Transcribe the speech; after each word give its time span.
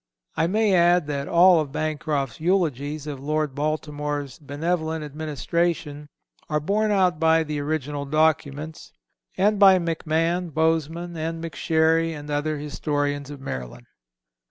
I 0.35 0.47
may 0.47 0.73
add 0.73 1.05
that 1.05 1.27
all 1.27 1.59
of 1.59 1.71
Bancroft's 1.71 2.39
eulogies 2.39 3.05
of 3.05 3.19
Lord 3.19 3.53
Baltimore's 3.53 4.39
benevolent 4.39 5.05
administration 5.05 6.09
are 6.49 6.59
borne 6.59 6.89
out 6.89 7.19
by 7.19 7.43
the 7.43 7.59
original 7.59 8.05
documents, 8.05 8.91
and 9.37 9.59
by 9.59 9.77
McMahon, 9.77 10.51
Bozman 10.55 11.15
and 11.15 11.39
McSherry, 11.43 12.17
and 12.17 12.31
other 12.31 12.57
historians 12.57 13.29
of 13.29 13.39
Maryland. 13.41 13.85